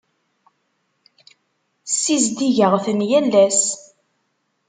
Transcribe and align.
Ssizdigeɣ-ten 1.91 2.99
yal 3.09 3.33
ass. 3.45 3.63